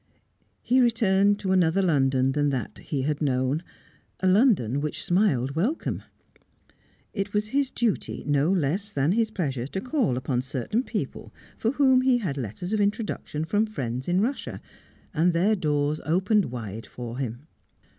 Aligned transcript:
He 0.63 0.81
returned 0.81 1.37
to 1.41 1.51
another 1.51 1.83
London 1.83 2.31
than 2.31 2.49
that 2.49 2.79
he 2.79 3.03
had 3.03 3.21
known, 3.21 3.61
a 4.19 4.27
London 4.27 4.81
which 4.81 5.05
smiled 5.05 5.51
welcome. 5.55 6.01
It 7.13 7.35
was 7.35 7.49
his 7.49 7.69
duty, 7.69 8.23
no 8.25 8.51
less 8.51 8.91
than 8.91 9.11
his 9.11 9.29
pleasure, 9.29 9.67
to 9.67 9.79
call 9.79 10.17
upon 10.17 10.41
certain 10.41 10.81
people 10.81 11.31
for 11.55 11.73
whom 11.73 12.01
he 12.01 12.17
had 12.17 12.35
letters 12.35 12.73
of 12.73 12.81
introduction 12.81 13.45
from 13.45 13.67
friends 13.67 14.07
in 14.07 14.21
Russia, 14.21 14.59
and 15.13 15.33
their 15.33 15.55
doors 15.55 16.01
opened 16.03 16.45
wide 16.45 16.87
to 16.95 17.13
him. 17.13 17.45